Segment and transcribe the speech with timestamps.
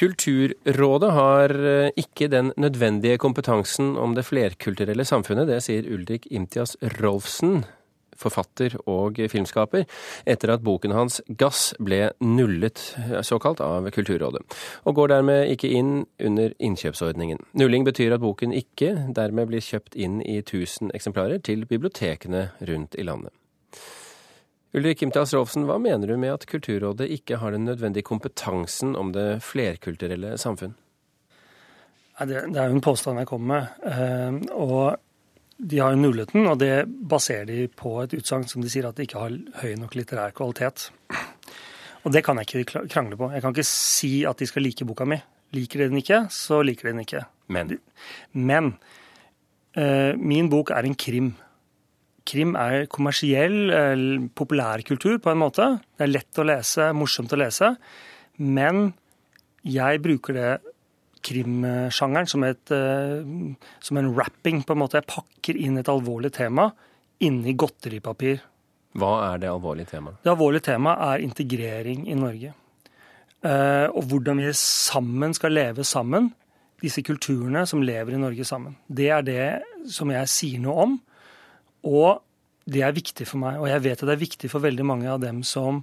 [0.00, 5.50] Kulturrådet har eh, ikke den nødvendige kompetansen om det flerkulturelle samfunnet.
[5.50, 7.66] Det sier Ulrik Imtias Rolfsen,
[8.16, 9.84] forfatter og filmskaper,
[10.24, 12.80] etter at boken hans 'Gass' ble nullet
[13.28, 14.40] såkalt av Kulturrådet,
[14.88, 17.44] og går dermed ikke inn under innkjøpsordningen.
[17.52, 22.96] Nulling betyr at boken ikke dermed blir kjøpt inn i 1000 eksemplarer til bibliotekene rundt
[22.96, 23.36] i landet.
[24.72, 29.10] Ulrik Imtas Rolfsen, hva mener du med at Kulturrådet ikke har den nødvendige kompetansen om
[29.16, 30.76] det flerkulturelle samfunn?
[32.20, 34.44] Det er jo en påstand jeg kommer med.
[34.52, 34.94] Og
[35.60, 38.96] de har jo muligheten, og det baserer de på et utsagn som de sier at
[38.96, 40.86] de ikke har høy nok litterær kvalitet.
[42.04, 43.28] Og det kan jeg ikke krangle på.
[43.34, 45.18] Jeg kan ikke si at de skal like boka mi.
[45.56, 47.24] Liker de den ikke, så liker de den ikke.
[47.52, 47.74] Men?
[48.32, 48.72] Men
[49.76, 51.34] uh, min bok er en krim.
[52.28, 55.68] Krim er kommersiell, uh, populærkultur på en måte.
[55.96, 57.74] Det er lett å lese, morsomt å lese.
[58.40, 58.90] Men
[59.66, 60.50] jeg bruker det
[61.26, 63.24] krimsjangeren som, et, eh,
[63.80, 65.00] som en wrapping, på en måte.
[65.00, 66.70] Jeg pakker inn et alvorlig tema
[67.20, 68.40] inni godteripapir.
[68.96, 70.22] Hva er det alvorlige temaet?
[70.24, 72.54] Det alvorlige temaet er integrering i Norge.
[73.44, 76.32] Eh, og hvordan vi sammen skal leve sammen,
[76.80, 78.76] disse kulturene som lever i Norge sammen.
[78.88, 81.00] Det er det som jeg sier noe om,
[81.86, 82.22] og
[82.70, 83.58] det er viktig for meg.
[83.60, 85.82] Og jeg vet at det er viktig for veldig mange av dem som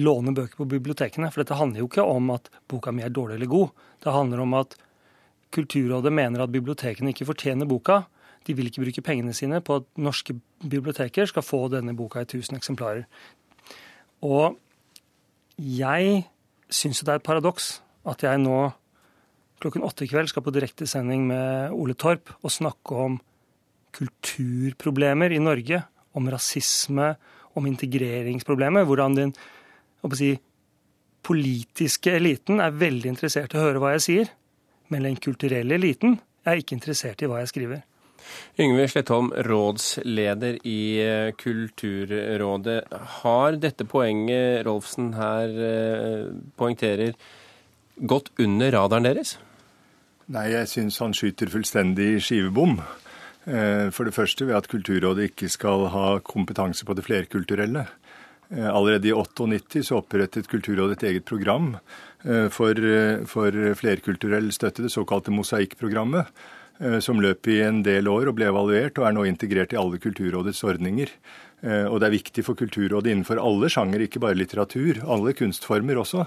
[0.00, 1.30] låner bøker på bibliotekene.
[1.30, 3.74] For dette handler jo ikke om at boka mi er dårlig eller god.
[4.02, 4.78] Det handler om at
[5.50, 8.04] Kulturrådet mener at bibliotekene ikke fortjener boka.
[8.46, 12.28] De vil ikke bruke pengene sine på at norske biblioteker skal få denne boka i
[12.28, 13.02] 1000 eksemplarer.
[14.22, 14.54] Og
[15.58, 16.22] jeg
[16.70, 18.70] syns det er et paradoks at jeg nå
[19.60, 23.18] klokken åtte i kveld skal på direktesending med Ole Torp og snakke om
[23.96, 25.82] kulturproblemer i Norge.
[26.18, 27.12] Om rasisme,
[27.54, 28.86] om integreringsproblemer.
[28.88, 29.34] Hvordan den
[30.16, 30.32] si,
[31.22, 34.32] politiske eliten er veldig interessert i å høre hva jeg sier,
[34.90, 36.18] men den kulturelle eliten
[36.48, 37.84] er ikke interessert i hva jeg skriver.
[38.60, 42.80] Yngve Slettholm, rådsleder i eh, Kulturrådet.
[43.22, 46.26] Har dette poenget Rolfsen her eh,
[46.60, 47.14] poengterer,
[47.96, 49.38] gått under radaren deres?
[50.30, 52.78] Nei, jeg syns han skyter fullstendig skivebom.
[53.48, 57.86] Eh, for det første ved at Kulturrådet ikke skal ha kompetanse på det flerkulturelle.
[58.50, 61.76] Eh, allerede i 98 så opprettet Kulturrådet et eget program
[62.24, 62.76] eh, for,
[63.30, 66.28] for flerkulturell støtte, det såkalte Mosaikkprogrammet,
[67.04, 69.98] som løp i en del år og ble evaluert og er nå integrert i alle
[70.00, 71.12] Kulturrådets ordninger.
[71.60, 76.24] Og det er viktig for Kulturrådet innenfor alle sjanger, ikke bare litteratur, alle kunstformer også,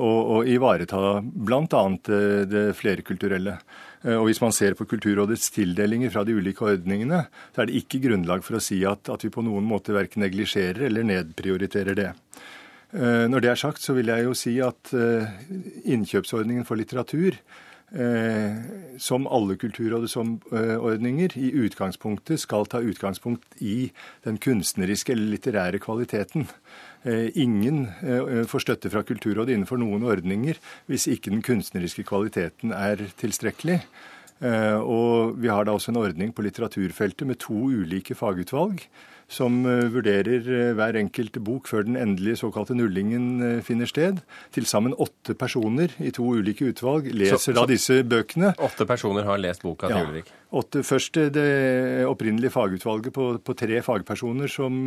[0.00, 1.82] å ivareta bl.a.
[2.48, 3.58] det flerkulturelle.
[4.04, 7.82] Eh, og Hvis man ser på Kulturrådets tildelinger fra de ulike ordningene, så er det
[7.82, 11.98] ikke grunnlag for å si at, at vi på noen måte verken neglisjerer eller nedprioriterer
[11.98, 12.12] det.
[12.96, 15.28] Eh, når det er sagt, så vil jeg jo si at eh,
[15.92, 17.36] innkjøpsordningen for litteratur
[19.02, 23.90] som alle Kulturrådets ordninger, i utgangspunktet skal ta utgangspunkt i
[24.22, 26.46] den kunstneriske eller litterære kvaliteten.
[27.02, 30.58] Eh, ingen eh, får støtte fra Kulturrådet innenfor noen ordninger
[30.90, 33.78] hvis ikke den kunstneriske kvaliteten er tilstrekkelig.
[34.44, 38.84] Eh, og vi har da også en ordning på litteraturfeltet med to ulike fagutvalg
[39.30, 39.62] som
[39.94, 44.20] vurderer hver enkelt bok før den endelige såkalte nullingen finner sted.
[44.54, 48.54] Til sammen åtte personer i to ulike utvalg leser så, så, da disse bøkene.
[48.58, 50.10] Åtte personer har lest boka til ja.
[50.10, 50.34] Ulrik?
[50.50, 54.80] Åtte, først det opprinnelige fagutvalget på, på tre fagpersoner som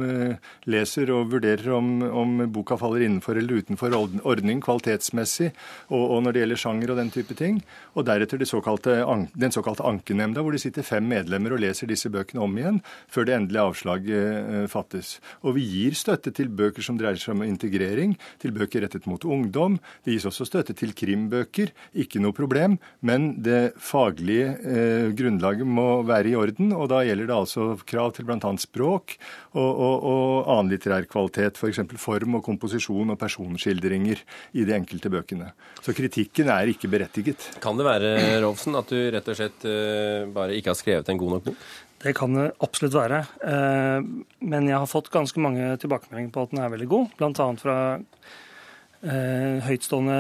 [0.68, 5.54] leser og vurderer om, om, boka faller innenfor eller utenfor ordning kvalitetsmessig,
[5.88, 7.62] og, og, når det gjelder sjanger og den type ting.
[7.96, 8.98] Og deretter såkalte,
[9.40, 13.30] den såkalte ankenemnda, hvor det sitter fem medlemmer og leser disse bøkene om igjen før
[13.30, 14.33] det endelige avslaget
[14.72, 15.18] fattes.
[15.44, 19.24] Og vi gir støtte til bøker som dreier seg om integrering, til bøker rettet mot
[19.26, 19.78] ungdom.
[20.06, 22.80] Det gis også støtte til krimbøker, ikke noe problem.
[23.04, 28.16] Men det faglige eh, grunnlaget må være i orden, og da gjelder det altså krav
[28.16, 28.40] til bl.a.
[28.64, 29.18] språk
[29.54, 31.84] og, og, og annen litterær kvalitet, f.eks.
[31.94, 34.22] For form og komposisjon og personskildringer
[34.60, 35.52] i de enkelte bøkene.
[35.84, 37.50] Så kritikken er ikke berettiget.
[37.64, 38.14] Kan det være,
[38.44, 41.68] Rolfsen, at du rett og slett uh, bare ikke har skrevet en god nok bok?
[42.04, 43.24] Det kan det absolutt være.
[43.40, 47.48] Uh, men jeg har fått ganske mange tilbakemeldinger på at den er veldig god, bl.a.
[47.62, 50.18] fra uh, høytstående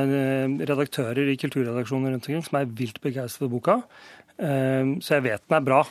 [0.64, 3.82] redaktører i kulturredaksjoner rundt omkring som er vilt begeistret for boka.
[4.34, 5.84] Så jeg vet den er bra.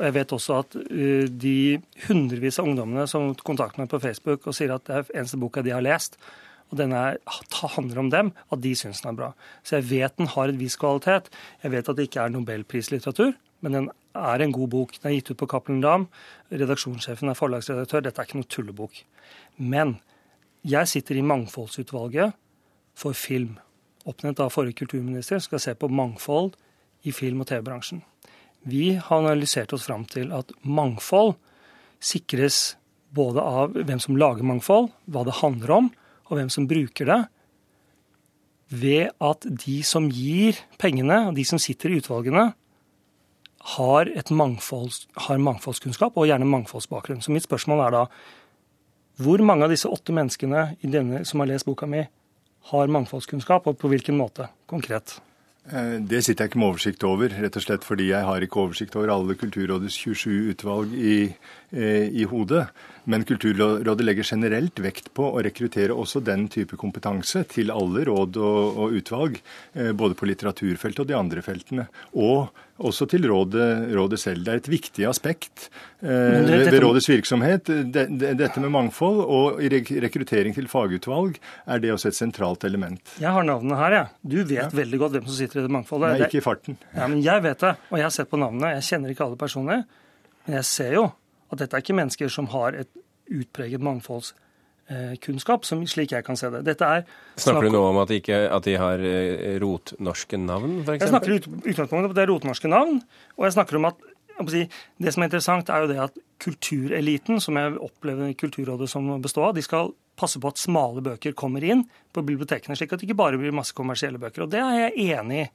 [0.00, 1.56] Og jeg vet også at eh, de
[2.06, 5.60] hundrevis av ungdommene som kontakter meg på Facebook og sier at det er eneste boka
[5.64, 6.16] de har lest,
[6.72, 7.18] og den er,
[7.74, 9.28] handler om dem, at de syns den er bra.
[9.66, 11.28] Så jeg vet den har en viss kvalitet.
[11.60, 14.94] Jeg vet at det ikke er nobelprislitteratur, men den er en god bok.
[14.98, 16.08] Den er gitt ut på Cappelen Dam.
[16.50, 18.04] Redaksjonssjefen er forlagsredaktør.
[18.04, 19.02] Dette er ikke noe tullebok.
[19.56, 19.98] Men
[20.66, 22.36] jeg sitter i Mangfoldsutvalget
[22.94, 23.58] for film.
[24.08, 26.54] oppnevnt av forrige kulturminister, skal se på mangfold
[27.04, 28.00] i film- og TV-bransjen.
[28.64, 31.34] Vi har analysert oss fram til at mangfold
[32.00, 32.76] sikres
[33.12, 35.90] både av hvem som lager mangfold, hva det handler om,
[36.30, 37.20] og hvem som bruker det,
[38.70, 42.52] ved at de som gir pengene, og de som sitter i utvalgene,
[43.60, 47.20] har, mangfolds, har mangfoldskunnskap og gjerne mangfoldsbakgrunn.
[47.20, 48.04] Så mitt spørsmål er da
[49.20, 52.06] hvor mange av disse åtte menneskene denne, som har lest boka mi,
[52.70, 55.18] har mangfoldskunnskap, og på hvilken måte, konkret?
[55.68, 58.62] Eh, det sitter jeg ikke med oversikt over, rett og slett fordi jeg har ikke
[58.62, 61.18] oversikt over alle Kulturrådets 27 utvalg i,
[61.72, 62.66] eh, i hodet.
[63.10, 68.36] Men Kulturrådet legger generelt vekt på å rekruttere også den type kompetanse til alle råd
[68.38, 69.40] og, og utvalg,
[69.74, 71.88] eh, både på litteraturfeltet og de andre feltene.
[72.14, 73.66] Og også til rådet,
[73.96, 74.44] rådet selv.
[74.46, 77.66] Det er et viktig aspekt eh, det, ved rådets virksomhet.
[77.66, 79.58] De, de, dette med mangfold og
[80.06, 83.16] rekruttering til fagutvalg er det også et sentralt element.
[83.20, 84.10] Jeg har navnet her, jeg.
[84.12, 84.34] Ja.
[84.36, 84.68] Du vet ja.
[84.84, 86.14] veldig godt hvem som sitter i det mangfoldet.
[86.14, 86.78] Nei, ikke i farten.
[86.94, 88.76] Ja, men Jeg vet det, og jeg har sett på navnene.
[88.78, 89.82] Jeg kjenner ikke alle personer.
[90.46, 91.10] Men jeg ser jo
[91.50, 92.90] at dette er ikke mennesker som har et
[93.30, 96.64] utpreget mangfoldskunnskap, som, slik jeg kan se det.
[96.68, 97.04] Dette er
[97.40, 101.04] snakker du nå om at de, ikke, at de har eh, rotnorske navn, f.eks.?
[101.06, 103.00] Jeg snakker ut, utgangspunktet om at det er rotnorske navn.
[103.38, 104.06] Og jeg snakker om at
[104.40, 109.50] det som er interessant, er jo det at kultureliten, som jeg opplever Kulturrådet som består
[109.50, 113.08] av, de skal passe på at smale bøker kommer inn på bibliotekene, slik at det
[113.08, 114.46] ikke bare blir masse kommersielle bøker.
[114.46, 115.50] Og det er jeg enig i.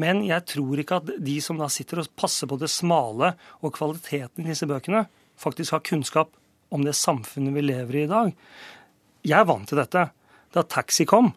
[0.00, 3.74] Men jeg tror ikke at de som da sitter og passer på det smale og
[3.76, 5.04] kvaliteten i disse bøkene,
[5.38, 6.32] faktisk har kunnskap
[6.74, 8.34] om det samfunnet vi lever i i dag.
[9.24, 10.08] Jeg er vant til dette.
[10.54, 11.32] Da Taxi kom,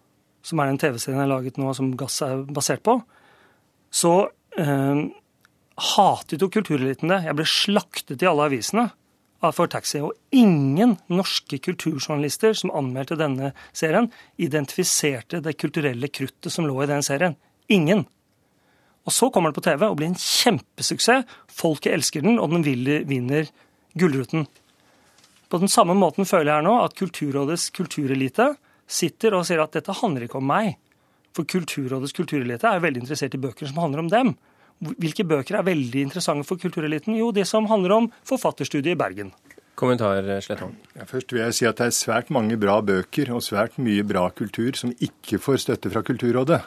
[0.45, 2.99] som er den TV-serien jeg har laget nå som Gass er basert på,
[3.93, 4.13] så
[4.59, 5.03] eh,
[5.95, 7.23] hatet jo kultureliten det.
[7.27, 8.89] Jeg ble slaktet i alle avisene
[9.53, 10.01] for Taxi.
[10.01, 16.89] Og ingen norske kulturjournalister som anmeldte denne serien, identifiserte det kulturelle kruttet som lå i
[16.89, 17.37] den serien.
[17.69, 18.05] Ingen.
[19.07, 21.27] Og så kommer den på TV og blir en kjempesuksess.
[21.47, 22.65] Folket elsker den, og den
[23.07, 23.47] vinner
[23.97, 24.47] Gullruten.
[25.47, 28.51] På den samme måten føler jeg her nå at Kulturrådets kulturelite
[28.87, 30.75] sitter og sier at dette handler ikke om meg.
[31.35, 34.33] For Kulturrådets kulturelite er veldig interessert i bøker som handler om dem.
[34.77, 37.15] Hvilke bøker er veldig interessante for kultureliten?
[37.17, 39.31] Jo, det som handler om forfatterstudiet i Bergen.
[39.77, 40.75] Kommentar, Slettholm.
[40.97, 44.05] Ja, først vil jeg si at det er svært mange bra bøker og svært mye
[44.05, 46.63] bra kultur som ikke får støtte fra Kulturrådet.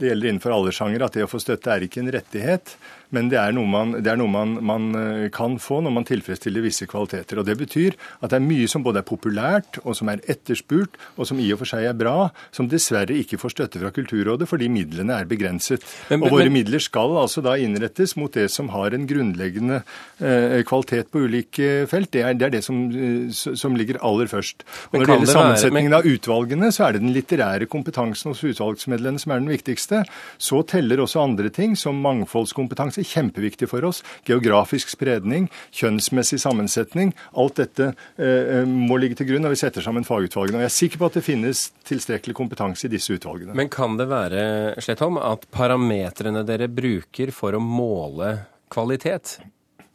[0.00, 2.74] Det gjelder innenfor alle sjangere at det å få støtte er ikke en rettighet,
[3.12, 6.06] men det er noe, man, det er noe man, man, eh, kan få når man
[6.08, 7.40] tilfredsstiller visse kvaliteter.
[7.40, 10.96] Og Det betyr at det er mye som både er populært og som er etterspurt,
[11.16, 14.48] og som i og for seg er bra, som dessverre ikke får støtte fra Kulturrådet
[14.48, 15.84] fordi midlene er begrenset.
[16.08, 19.82] Men, og våre men, midler skal altså da innrettes mot det som har en grunnleggende
[20.22, 22.12] eh, kvalitet på ulike felt.
[22.16, 24.64] Det er det, er det som, eh, som, ligger aller først.
[24.90, 29.20] Og Når det gjelder sammensetningen av utvalgene, så er det den litterære kompetansen hos utvalgsmedlemmene
[29.20, 30.02] som er den viktigste.
[30.40, 34.02] Så teller også andre ting, som mangfoldskompetanse kjempeviktig for oss.
[34.28, 37.12] Geografisk spredning, kjønnsmessig sammensetning.
[37.38, 40.60] Alt dette eh, må ligge til grunn når vi setter sammen fagutvalgene.
[40.60, 43.56] Og jeg er sikker på at det finnes tilstrekkelig kompetanse i disse utvalgene.
[43.58, 44.42] Men kan det være
[44.82, 48.34] Slettholm, at parametrene dere bruker for å måle
[48.72, 49.38] kvalitet,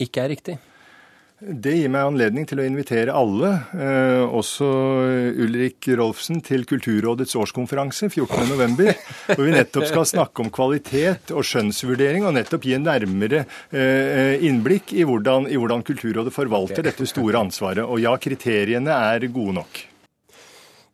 [0.01, 0.57] ikke er riktig?
[1.38, 4.66] Det gir meg anledning til å invitere alle, eh, også
[5.38, 8.95] Ulrik Rolfsen, til Kulturrådets årskonferanse 14.11.,
[9.36, 14.42] hvor vi nettopp skal snakke om kvalitet og skjønnsvurdering, og nettopp gi en nærmere eh,
[14.50, 17.85] innblikk i hvordan, i hvordan Kulturrådet forvalter dette store ansvaret.
[17.85, 19.83] Og ja, kriteriene er gode nok.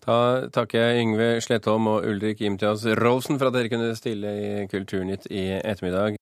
[0.04, 0.16] Da
[0.52, 5.30] takker jeg Yngve Slettholm og Ulrik Imtias Rolfsen for at dere kunne stille i Kulturnytt
[5.32, 6.12] i ettermiddag.